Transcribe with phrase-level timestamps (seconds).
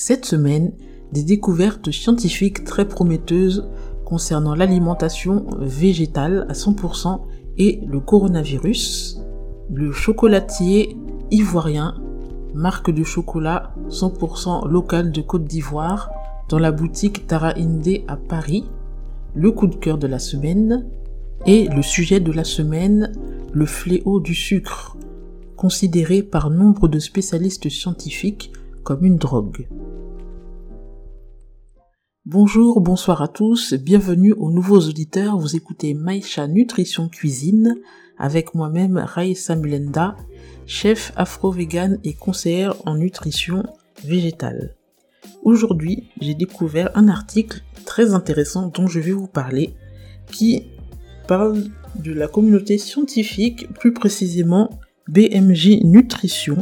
[0.00, 0.70] Cette semaine,
[1.10, 3.68] des découvertes scientifiques très prometteuses
[4.04, 7.22] concernant l'alimentation végétale à 100%
[7.56, 9.20] et le coronavirus.
[9.74, 10.96] Le chocolatier
[11.32, 12.00] ivoirien,
[12.54, 16.12] marque de chocolat 100% local de Côte d'Ivoire,
[16.48, 18.66] dans la boutique Tara Inde à Paris.
[19.34, 20.86] Le coup de cœur de la semaine
[21.44, 23.10] et le sujet de la semaine,
[23.50, 24.96] le fléau du sucre,
[25.56, 28.52] considéré par nombre de spécialistes scientifiques
[28.96, 29.68] une drogue.
[32.24, 37.76] Bonjour, bonsoir à tous, bienvenue aux nouveaux auditeurs, vous écoutez Maïcha Nutrition Cuisine
[38.18, 40.16] avec moi-même Raïssa Mulenda,
[40.66, 43.62] chef afro-vegan et conseillère en nutrition
[44.04, 44.74] végétale.
[45.42, 49.74] Aujourd'hui, j'ai découvert un article très intéressant dont je vais vous parler
[50.30, 50.64] qui
[51.26, 51.64] parle
[51.96, 54.70] de la communauté scientifique, plus précisément
[55.08, 56.58] BMJ Nutrition,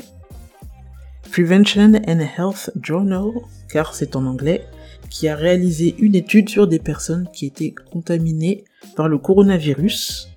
[1.37, 3.31] Prevention and Health Journal,
[3.69, 4.65] car c'est en anglais,
[5.11, 8.65] qui a réalisé une étude sur des personnes qui étaient contaminées
[8.97, 10.31] par le coronavirus.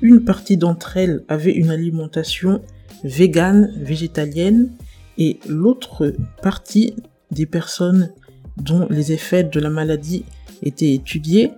[0.00, 2.62] Une partie d'entre elles avait une alimentation
[3.02, 4.70] végane, végétalienne,
[5.18, 6.94] et l'autre partie
[7.32, 8.12] des personnes
[8.58, 10.24] dont les effets de la maladie
[10.62, 11.50] étaient étudiés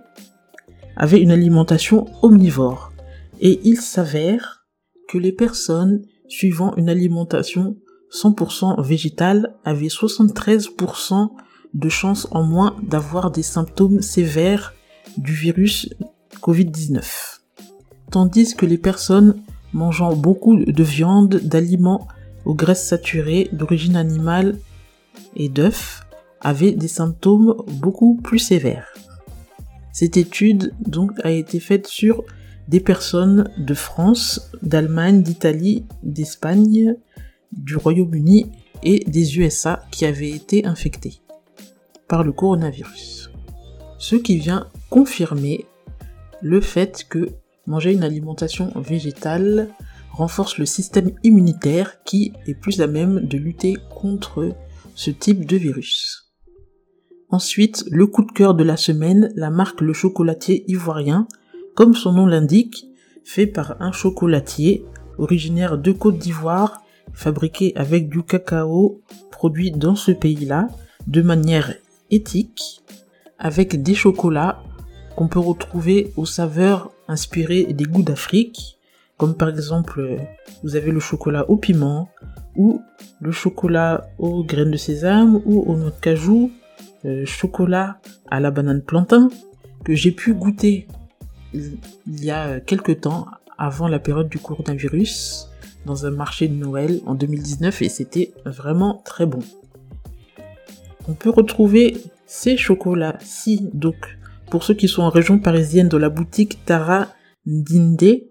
[0.95, 2.93] avait une alimentation omnivore.
[3.41, 4.65] Et il s'avère
[5.07, 7.77] que les personnes suivant une alimentation
[8.11, 11.29] 100% végétale avaient 73%
[11.73, 14.73] de chances en moins d'avoir des symptômes sévères
[15.17, 15.89] du virus
[16.41, 17.39] Covid-19.
[18.11, 19.41] Tandis que les personnes
[19.73, 22.07] mangeant beaucoup de viande, d'aliments
[22.45, 24.57] aux graisses saturées, d'origine animale
[25.35, 26.01] et d'œufs
[26.41, 28.93] avaient des symptômes beaucoup plus sévères.
[29.93, 32.23] Cette étude donc a été faite sur
[32.67, 36.95] des personnes de France, d'Allemagne, d'Italie, d'Espagne,
[37.51, 38.51] du Royaume-Uni
[38.83, 41.21] et des USA qui avaient été infectées
[42.07, 43.31] par le coronavirus.
[43.97, 45.65] Ce qui vient confirmer
[46.41, 47.29] le fait que
[47.67, 49.69] manger une alimentation végétale
[50.11, 54.55] renforce le système immunitaire qui est plus à même de lutter contre
[54.95, 56.31] ce type de virus.
[57.29, 61.27] Ensuite, le coup de cœur de la semaine, la marque Le Chocolatier Ivoirien,
[61.75, 62.87] comme son nom l'indique,
[63.23, 64.83] fait par un chocolatier
[65.17, 66.83] originaire de Côte d'Ivoire,
[67.13, 69.01] fabriqué avec du cacao
[69.31, 70.67] produit dans ce pays-là
[71.07, 71.73] de manière
[72.09, 72.81] éthique
[73.39, 74.63] avec des chocolats
[75.15, 78.77] qu'on peut retrouver aux saveurs inspirées des goûts d'Afrique,
[79.17, 80.17] comme par exemple
[80.63, 82.09] vous avez le chocolat au piment
[82.55, 82.81] ou
[83.19, 86.51] le chocolat aux graines de sésame ou aux noix de cajou,
[87.05, 89.29] euh, chocolat à la banane plantain
[89.83, 90.87] que j'ai pu goûter
[91.53, 93.27] il y a quelques temps
[93.57, 95.50] avant la période du coronavirus
[95.85, 99.39] dans un marché de Noël en 2019 et c'était vraiment très bon.
[101.07, 104.17] On peut retrouver ces chocolats-ci, donc,
[104.49, 107.09] pour ceux qui sont en région parisienne, dans la boutique Tara
[107.45, 108.21] Ndinde,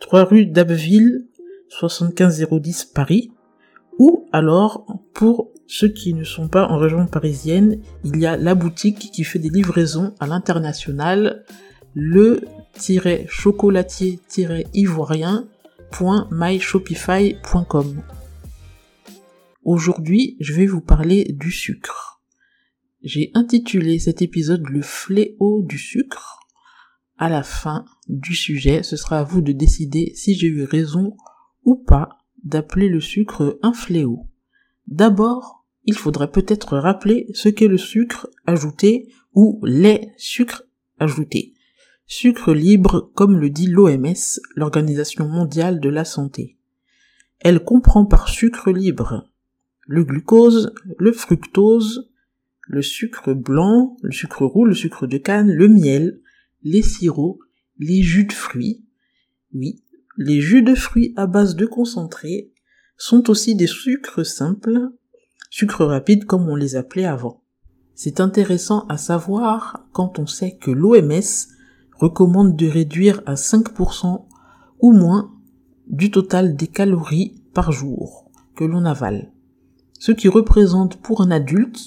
[0.00, 1.26] 3 rue d'Abbeville,
[1.80, 3.32] 75010 Paris,
[3.98, 8.54] ou alors, pour ceux qui ne sont pas en région parisienne, il y a la
[8.54, 11.44] boutique qui fait des livraisons à l'international,
[19.64, 22.22] Aujourd'hui, je vais vous parler du sucre.
[23.02, 26.40] J'ai intitulé cet épisode Le fléau du sucre.
[27.16, 31.16] À la fin du sujet, ce sera à vous de décider si j'ai eu raison
[31.64, 34.28] ou pas d'appeler le sucre un fléau.
[34.86, 40.62] D'abord, il faudrait peut-être rappeler ce qu'est le sucre ajouté ou les sucres
[40.98, 41.54] ajoutés.
[42.10, 46.56] Sucre libre comme le dit l'OMS, l'Organisation mondiale de la santé.
[47.38, 49.28] Elle comprend par sucre libre
[49.86, 52.10] le glucose, le fructose,
[52.62, 56.22] le sucre blanc, le sucre roux, le sucre de canne, le miel,
[56.62, 57.40] les sirops,
[57.78, 58.86] les jus de fruits.
[59.52, 59.84] Oui,
[60.16, 62.52] les jus de fruits à base de concentré
[62.96, 64.78] sont aussi des sucres simples,
[65.50, 67.44] sucres rapides comme on les appelait avant.
[67.94, 71.57] C'est intéressant à savoir quand on sait que l'OMS
[71.98, 74.24] recommande de réduire à 5%
[74.80, 75.32] ou moins
[75.86, 79.32] du total des calories par jour que l'on avale
[79.98, 81.80] ce qui représente pour un adulte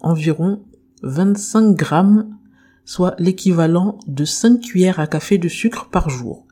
[0.00, 0.62] environ
[1.02, 2.36] 25 grammes,
[2.84, 6.46] soit l'équivalent de 5 cuillères à café de sucre par jour,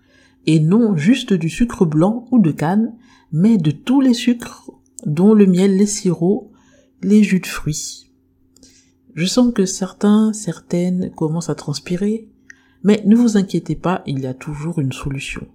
[0.47, 2.95] et non juste du sucre blanc ou de canne,
[3.33, 4.71] mais de tous les sucres,
[5.05, 6.51] dont le miel, les sirops,
[7.03, 8.11] les jus de fruits.
[9.15, 12.31] Je sens que certains, certaines commencent à transpirer,
[12.83, 15.47] mais ne vous inquiétez pas, il y a toujours une solution.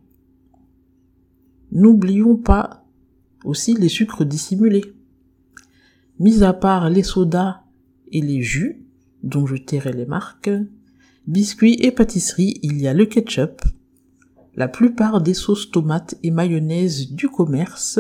[1.72, 2.86] N'oublions pas
[3.44, 4.94] aussi les sucres dissimulés.
[6.20, 7.62] Mis à part les sodas
[8.12, 8.86] et les jus,
[9.24, 10.50] dont je tairai les marques,
[11.28, 13.62] biscuits et pâtisseries, il y a le ketchup,
[14.56, 18.00] la plupart des sauces tomates et mayonnaise du commerce,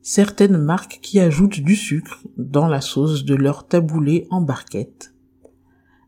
[0.00, 5.12] certaines marques qui ajoutent du sucre dans la sauce de leur taboulé en barquette,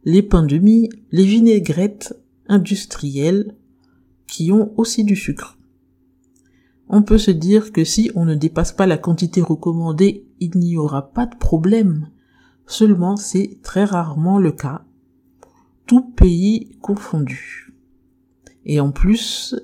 [0.05, 2.15] les pains de mie, les vinaigrettes
[2.49, 3.55] industrielles
[4.27, 5.59] qui ont aussi du sucre.
[6.89, 10.77] On peut se dire que si on ne dépasse pas la quantité recommandée, il n'y
[10.77, 12.09] aura pas de problème.
[12.67, 14.85] Seulement c'est très rarement le cas,
[15.87, 17.73] tout pays confondu.
[18.65, 19.55] Et en plus,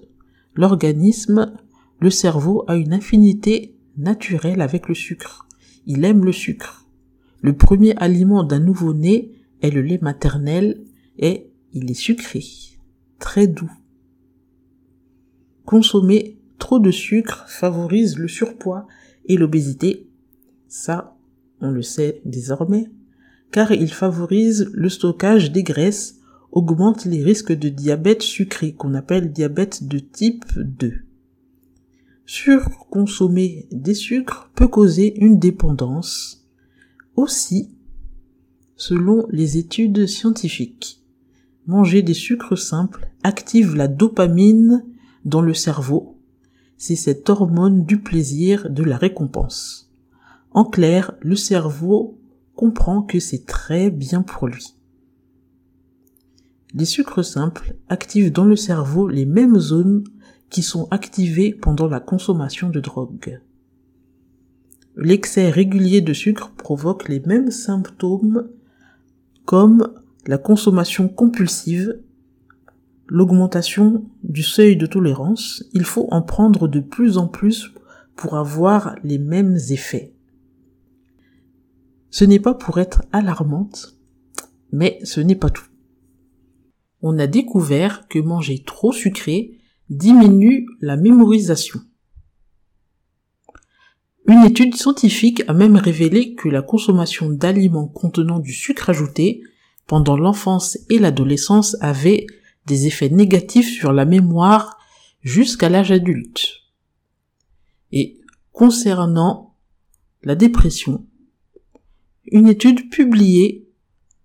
[0.54, 1.52] l'organisme,
[2.00, 5.46] le cerveau a une affinité naturelle avec le sucre.
[5.86, 6.86] Il aime le sucre.
[7.42, 10.84] Le premier aliment d'un nouveau-né est le lait maternel
[11.18, 12.42] et il est sucré,
[13.18, 13.70] très doux.
[15.64, 18.86] Consommer trop de sucre favorise le surpoids
[19.26, 20.08] et l'obésité.
[20.68, 21.16] Ça,
[21.60, 22.90] on le sait désormais,
[23.50, 26.20] car il favorise le stockage des graisses,
[26.52, 30.94] augmente les risques de diabète sucré qu'on appelle diabète de type 2.
[32.24, 36.48] Surconsommer des sucres peut causer une dépendance.
[37.14, 37.75] Aussi,
[38.76, 41.02] selon les études scientifiques,
[41.66, 44.84] manger des sucres simples active la dopamine
[45.24, 46.18] dans le cerveau.
[46.76, 49.90] C'est cette hormone du plaisir, de la récompense.
[50.52, 52.18] En clair, le cerveau
[52.54, 54.74] comprend que c'est très bien pour lui.
[56.74, 60.04] Les sucres simples activent dans le cerveau les mêmes zones
[60.50, 63.40] qui sont activées pendant la consommation de drogue.
[64.96, 68.48] L'excès régulier de sucre provoque les mêmes symptômes
[69.46, 69.94] comme
[70.26, 72.02] la consommation compulsive,
[73.06, 77.72] l'augmentation du seuil de tolérance, il faut en prendre de plus en plus
[78.16, 80.12] pour avoir les mêmes effets.
[82.10, 83.96] Ce n'est pas pour être alarmante,
[84.72, 85.68] mais ce n'est pas tout.
[87.00, 89.58] On a découvert que manger trop sucré
[89.90, 91.80] diminue la mémorisation.
[94.28, 99.42] Une étude scientifique a même révélé que la consommation d'aliments contenant du sucre ajouté
[99.86, 102.26] pendant l'enfance et l'adolescence avait
[102.66, 104.78] des effets négatifs sur la mémoire
[105.22, 106.48] jusqu'à l'âge adulte.
[107.92, 108.18] Et
[108.50, 109.54] concernant
[110.24, 111.06] la dépression,
[112.26, 113.68] une étude publiée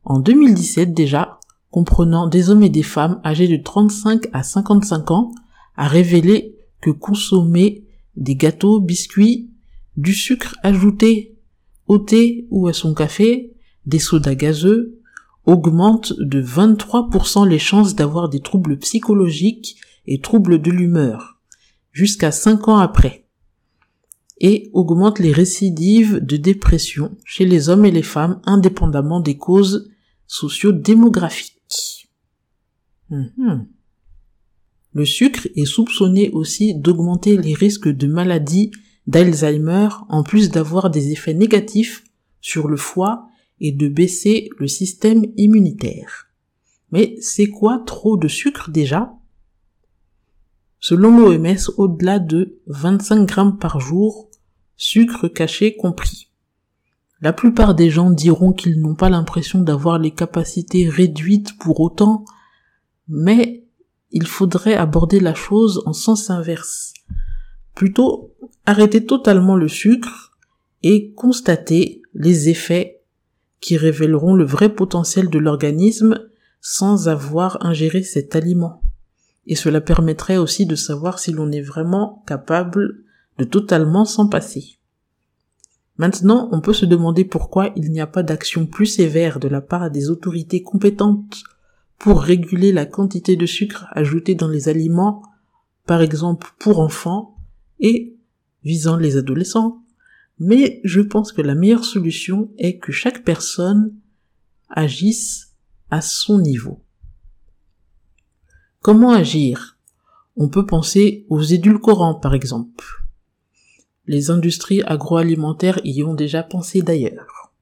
[0.03, 1.39] en 2017 déjà,
[1.69, 5.31] comprenant des hommes et des femmes âgés de 35 à 55 ans,
[5.75, 9.50] a révélé que consommer des gâteaux, biscuits,
[9.97, 11.37] du sucre ajouté
[11.87, 13.53] au thé ou à son café,
[13.85, 15.01] des sodas gazeux,
[15.45, 21.41] augmente de 23% les chances d'avoir des troubles psychologiques et troubles de l'humeur,
[21.91, 23.27] jusqu'à 5 ans après,
[24.39, 29.91] et augmente les récidives de dépression chez les hommes et les femmes indépendamment des causes
[30.27, 32.09] socio-démographiques.
[33.09, 33.67] Mhm.
[34.93, 38.71] Le sucre est soupçonné aussi d'augmenter les risques de maladies
[39.07, 42.03] d'Alzheimer en plus d'avoir des effets négatifs
[42.39, 43.27] sur le foie
[43.59, 46.27] et de baisser le système immunitaire.
[46.91, 49.13] Mais c'est quoi trop de sucre déjà?
[50.79, 54.29] Selon l'OMS, au-delà de 25 grammes par jour,
[54.75, 56.31] sucre caché compris.
[57.21, 62.25] La plupart des gens diront qu'ils n'ont pas l'impression d'avoir les capacités réduites pour autant,
[63.07, 63.67] mais
[64.09, 66.93] il faudrait aborder la chose en sens inverse.
[67.75, 68.33] Plutôt
[68.65, 70.37] arrêter totalement le sucre
[70.83, 73.01] et constater les effets
[73.59, 76.19] qui révéleront le vrai potentiel de l'organisme
[76.59, 78.81] sans avoir ingéré cet aliment.
[79.47, 83.03] Et cela permettrait aussi de savoir si l'on est vraiment capable
[83.37, 84.77] de totalement s'en passer.
[85.97, 89.61] Maintenant, on peut se demander pourquoi il n'y a pas d'action plus sévère de la
[89.61, 91.43] part des autorités compétentes
[91.97, 95.21] pour réguler la quantité de sucre ajouté dans les aliments,
[95.85, 97.35] par exemple pour enfants,
[97.81, 98.15] et
[98.63, 99.83] visant les adolescents,
[100.39, 103.95] mais je pense que la meilleure solution est que chaque personne
[104.69, 105.53] agisse
[105.89, 106.81] à son niveau.
[108.79, 109.77] Comment agir?
[110.37, 112.85] On peut penser aux édulcorants par exemple.
[114.07, 117.53] Les industries agroalimentaires y ont déjà pensé d'ailleurs.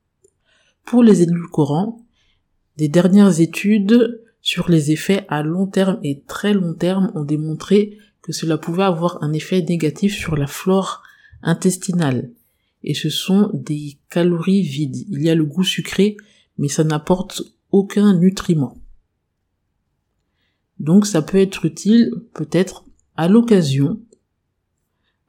[0.86, 2.06] Pour les édulcorants,
[2.78, 7.98] des dernières études sur les effets à long terme et très long terme ont démontré
[8.22, 11.04] que cela pouvait avoir un effet négatif sur la flore
[11.42, 12.32] intestinale.
[12.84, 15.06] Et ce sont des calories vides.
[15.10, 16.18] Il y a le goût sucré,
[16.58, 18.78] mais ça n'apporte aucun nutriment.
[20.80, 22.86] Donc ça peut être utile peut-être
[23.18, 24.02] à l'occasion,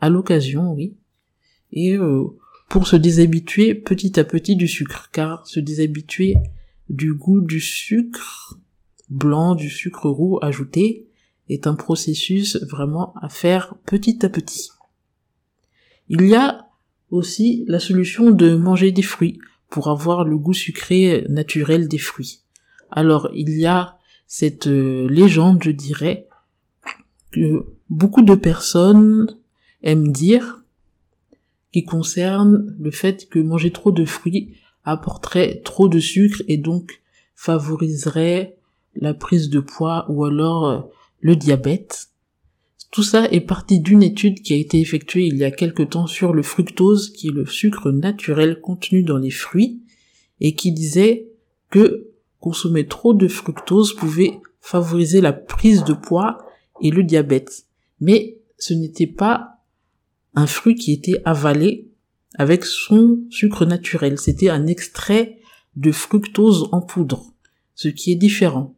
[0.01, 0.97] à l'occasion, oui,
[1.73, 2.25] et euh,
[2.69, 6.37] pour se déshabituer petit à petit du sucre, car se déshabituer
[6.89, 8.59] du goût du sucre
[9.09, 11.10] blanc, du sucre roux ajouté,
[11.51, 14.71] est un processus vraiment à faire petit à petit.
[16.09, 16.67] Il y a
[17.11, 19.39] aussi la solution de manger des fruits
[19.69, 22.41] pour avoir le goût sucré naturel des fruits.
[22.91, 26.29] Alors il y a cette euh, légende, je dirais,
[27.33, 29.37] que beaucoup de personnes
[29.83, 30.63] aiment dire
[31.73, 34.55] qui concerne le fait que manger trop de fruits
[34.85, 37.03] apporterait trop de sucre et donc
[37.35, 38.57] favoriserait
[38.97, 40.81] la prise de poids ou alors euh,
[41.21, 42.09] le diabète.
[42.91, 46.09] Tout ça est parti d'une étude qui a été effectuée il y a quelque temps
[46.09, 49.81] sur le fructose, qui est le sucre naturel contenu dans les fruits,
[50.41, 51.29] et qui disait
[51.71, 52.09] que
[52.41, 56.39] consommer trop de fructose pouvait favoriser la prise de poids
[56.81, 57.67] et le diabète.
[58.01, 59.61] Mais ce n'était pas
[60.35, 61.89] un fruit qui était avalé
[62.35, 64.19] avec son sucre naturel.
[64.19, 65.39] C'était un extrait
[65.77, 67.33] de fructose en poudre,
[67.75, 68.75] ce qui est différent.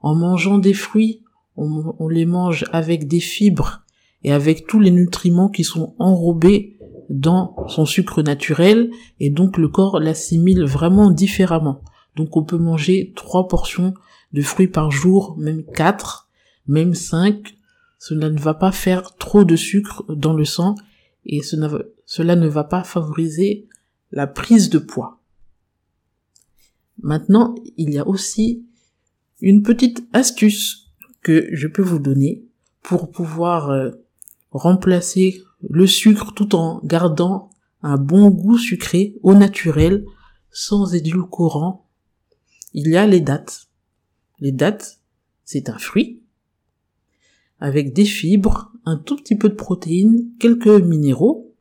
[0.00, 1.22] En mangeant des fruits,
[1.56, 3.82] on, les mange avec des fibres
[4.24, 6.78] et avec tous les nutriments qui sont enrobés
[7.10, 8.90] dans son sucre naturel
[9.20, 11.82] et donc le corps l'assimile vraiment différemment.
[12.16, 13.94] Donc on peut manger trois portions
[14.32, 16.28] de fruits par jour, même quatre,
[16.66, 17.56] même cinq.
[17.98, 20.74] Cela ne va pas faire trop de sucre dans le sang
[21.26, 23.68] et cela ne va pas favoriser
[24.10, 25.20] la prise de poids.
[27.00, 28.64] Maintenant, il y a aussi
[29.40, 30.81] une petite astuce
[31.22, 32.44] que je peux vous donner
[32.82, 33.90] pour pouvoir euh,
[34.50, 37.50] remplacer le sucre tout en gardant
[37.82, 40.04] un bon goût sucré au naturel
[40.50, 41.88] sans édulcorant.
[42.74, 43.68] Il y a les dattes.
[44.40, 45.00] Les dattes,
[45.44, 46.22] c'est un fruit
[47.62, 51.54] avec des fibres, un tout petit peu de protéines, quelques minéraux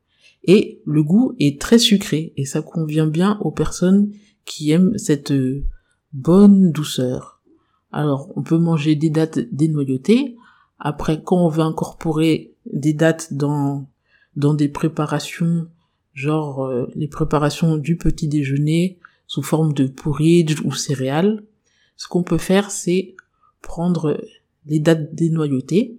[0.44, 4.12] et le goût est très sucré et ça convient bien aux personnes
[4.44, 5.64] qui aiment cette euh,
[6.12, 7.31] bonne douceur.
[7.92, 10.38] Alors, on peut manger des dates dénoyautées.
[10.80, 13.88] Après, quand on veut incorporer des dates dans,
[14.36, 15.68] dans des préparations,
[16.14, 21.44] genre euh, les préparations du petit déjeuner sous forme de porridge ou céréales,
[21.98, 23.16] ce qu'on peut faire, c'est
[23.62, 24.20] prendre
[24.66, 25.98] les dates dénoyautées,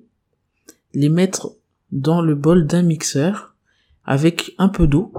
[0.95, 1.55] les mettre
[1.91, 3.55] dans le bol d'un mixeur
[4.05, 5.13] avec un peu d'eau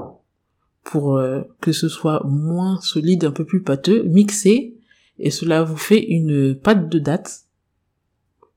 [0.84, 4.75] pour euh, que ce soit moins solide, un peu plus pâteux, mixer
[5.20, 7.46] et cela vous fait une pâte de date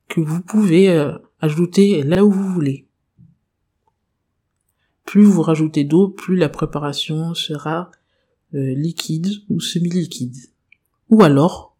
[0.07, 2.87] que vous pouvez euh, ajouter là où vous voulez.
[5.05, 7.91] Plus vous rajoutez d'eau, plus la préparation sera
[8.53, 10.37] euh, liquide ou semi-liquide.
[11.09, 11.77] Ou alors,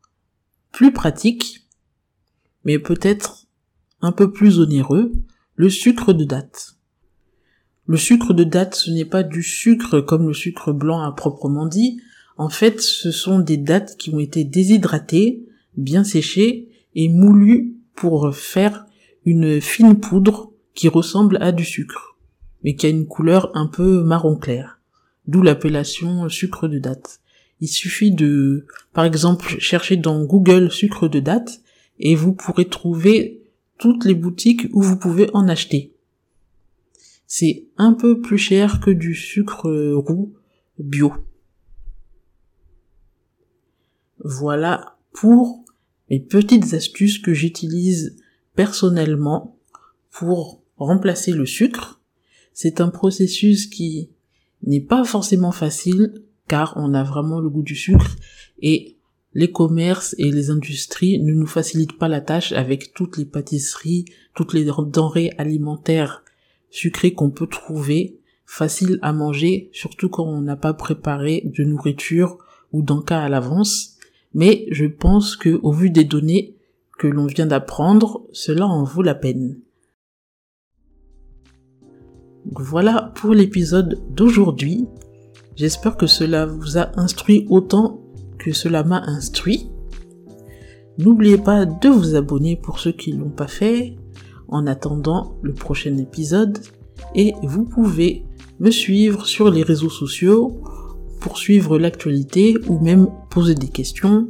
[0.71, 1.67] plus pratique,
[2.63, 3.47] mais peut-être
[4.01, 5.11] un peu plus onéreux,
[5.55, 6.77] le sucre de date.
[7.85, 11.65] Le sucre de date, ce n'est pas du sucre comme le sucre blanc à proprement
[11.65, 12.01] dit,
[12.37, 15.43] en fait, ce sont des dattes qui ont été déshydratées,
[15.75, 18.85] bien séchées et moulues pour faire
[19.25, 22.15] une fine poudre qui ressemble à du sucre,
[22.63, 24.79] mais qui a une couleur un peu marron clair,
[25.27, 27.21] d'où l'appellation sucre de date.
[27.59, 31.61] Il suffit de, par exemple, chercher dans Google sucre de date
[31.99, 33.41] et vous pourrez trouver
[33.79, 35.93] toutes les boutiques où vous pouvez en acheter.
[37.25, 40.33] C'est un peu plus cher que du sucre roux
[40.77, 41.13] bio.
[44.23, 45.63] Voilà pour
[46.09, 48.17] mes petites astuces que j'utilise
[48.55, 49.57] personnellement
[50.11, 52.01] pour remplacer le sucre.
[52.53, 54.09] C'est un processus qui
[54.63, 58.15] n'est pas forcément facile car on a vraiment le goût du sucre
[58.61, 58.97] et
[59.33, 64.05] les commerces et les industries ne nous facilitent pas la tâche avec toutes les pâtisseries,
[64.33, 66.23] toutes les denrées alimentaires
[66.69, 72.37] sucrées qu'on peut trouver, faciles à manger, surtout quand on n'a pas préparé de nourriture
[72.71, 73.96] ou d'encas à l'avance
[74.33, 76.55] mais je pense que au vu des données
[76.97, 79.59] que l'on vient d'apprendre, cela en vaut la peine.
[82.45, 84.87] voilà pour l'épisode d'aujourd'hui.
[85.55, 88.01] J'espère que cela vous a instruit autant
[88.37, 89.69] que cela m'a instruit.
[90.97, 93.97] N'oubliez pas de vous abonner pour ceux qui ne l'ont pas fait
[94.47, 96.59] en attendant le prochain épisode
[97.15, 98.25] et vous pouvez
[98.59, 100.63] me suivre sur les réseaux sociaux
[101.19, 104.29] poursuivre l'actualité ou même poser des questions.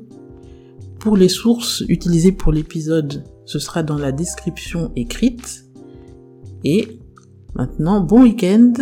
[0.99, 5.65] Pour les sources utilisées pour l'épisode, ce sera dans la description écrite.
[6.63, 6.99] Et
[7.55, 8.73] maintenant, bon week-end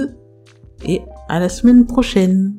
[0.87, 2.55] et à la semaine prochaine.